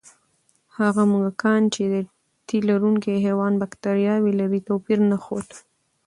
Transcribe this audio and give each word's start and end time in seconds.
هغه 0.77 1.03
موږکان 1.11 1.61
چې 1.73 1.83
د 1.93 1.95
تیلرونکي 2.49 3.13
حیوان 3.25 3.53
بکتریاوې 3.61 4.31
لري، 4.39 4.59
توپیر 4.67 4.99
نه 5.09 5.17
ښود. 5.23 5.47